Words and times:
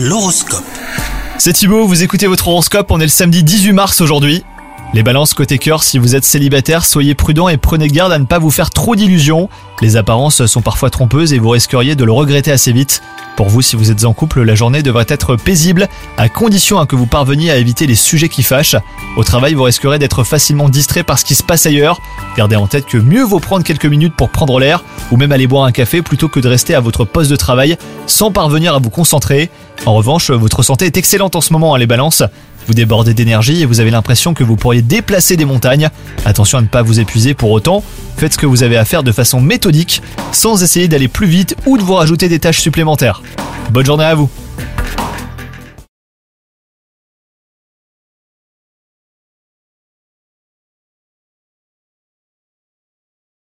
L'horoscope. 0.00 0.62
C'est 1.38 1.54
Thibaut, 1.54 1.84
vous 1.84 2.04
écoutez 2.04 2.28
votre 2.28 2.46
horoscope, 2.46 2.92
on 2.92 3.00
est 3.00 3.04
le 3.04 3.08
samedi 3.08 3.42
18 3.42 3.72
mars 3.72 4.00
aujourd'hui. 4.00 4.44
Les 4.94 5.02
balances 5.02 5.34
côté 5.34 5.58
cœur, 5.58 5.82
si 5.82 5.98
vous 5.98 6.16
êtes 6.16 6.24
célibataire, 6.24 6.86
soyez 6.86 7.14
prudent 7.14 7.48
et 7.50 7.58
prenez 7.58 7.88
garde 7.88 8.10
à 8.10 8.18
ne 8.18 8.24
pas 8.24 8.38
vous 8.38 8.50
faire 8.50 8.70
trop 8.70 8.96
d'illusions. 8.96 9.50
Les 9.82 9.96
apparences 9.96 10.46
sont 10.46 10.62
parfois 10.62 10.88
trompeuses 10.88 11.34
et 11.34 11.38
vous 11.38 11.50
risqueriez 11.50 11.94
de 11.94 12.04
le 12.04 12.12
regretter 12.12 12.50
assez 12.50 12.72
vite. 12.72 13.02
Pour 13.36 13.50
vous, 13.50 13.60
si 13.60 13.76
vous 13.76 13.90
êtes 13.90 14.06
en 14.06 14.14
couple, 14.14 14.42
la 14.42 14.54
journée 14.54 14.82
devrait 14.82 15.04
être 15.08 15.36
paisible, 15.36 15.88
à 16.16 16.30
condition 16.30 16.84
que 16.86 16.96
vous 16.96 17.06
parveniez 17.06 17.50
à 17.50 17.58
éviter 17.58 17.86
les 17.86 17.94
sujets 17.94 18.30
qui 18.30 18.42
fâchent. 18.42 18.76
Au 19.18 19.24
travail, 19.24 19.52
vous 19.52 19.62
risquerez 19.62 19.98
d'être 19.98 20.24
facilement 20.24 20.70
distrait 20.70 21.02
par 21.02 21.18
ce 21.18 21.26
qui 21.26 21.34
se 21.34 21.42
passe 21.42 21.66
ailleurs. 21.66 22.00
Gardez 22.36 22.56
en 22.56 22.66
tête 22.66 22.86
que 22.86 22.96
mieux 22.96 23.22
vaut 23.22 23.40
prendre 23.40 23.64
quelques 23.64 23.86
minutes 23.86 24.14
pour 24.16 24.30
prendre 24.30 24.58
l'air, 24.58 24.82
ou 25.12 25.18
même 25.18 25.32
aller 25.32 25.46
boire 25.46 25.64
un 25.64 25.72
café 25.72 26.00
plutôt 26.00 26.28
que 26.28 26.40
de 26.40 26.48
rester 26.48 26.74
à 26.74 26.80
votre 26.80 27.04
poste 27.04 27.30
de 27.30 27.36
travail 27.36 27.76
sans 28.06 28.32
parvenir 28.32 28.74
à 28.74 28.78
vous 28.78 28.90
concentrer. 28.90 29.50
En 29.84 29.94
revanche, 29.94 30.30
votre 30.30 30.62
santé 30.62 30.86
est 30.86 30.96
excellente 30.96 31.36
en 31.36 31.40
ce 31.42 31.52
moment, 31.52 31.74
hein, 31.74 31.78
les 31.78 31.86
balances. 31.86 32.22
Vous 32.68 32.74
débordez 32.74 33.14
d'énergie 33.14 33.62
et 33.62 33.64
vous 33.64 33.80
avez 33.80 33.90
l'impression 33.90 34.34
que 34.34 34.44
vous 34.44 34.56
pourriez 34.56 34.82
déplacer 34.82 35.38
des 35.38 35.46
montagnes. 35.46 35.88
Attention 36.26 36.58
à 36.58 36.60
ne 36.60 36.66
pas 36.66 36.82
vous 36.82 37.00
épuiser 37.00 37.32
pour 37.32 37.50
autant. 37.50 37.82
Faites 38.18 38.34
ce 38.34 38.38
que 38.38 38.44
vous 38.44 38.62
avez 38.62 38.76
à 38.76 38.84
faire 38.84 39.02
de 39.02 39.10
façon 39.10 39.40
méthodique, 39.40 40.02
sans 40.32 40.62
essayer 40.62 40.86
d'aller 40.86 41.08
plus 41.08 41.26
vite 41.26 41.56
ou 41.64 41.78
de 41.78 41.82
vous 41.82 41.94
rajouter 41.94 42.28
des 42.28 42.38
tâches 42.38 42.60
supplémentaires. 42.60 43.22
Bonne 43.70 43.86
journée 43.86 44.04
à 44.04 44.14
vous 44.14 44.28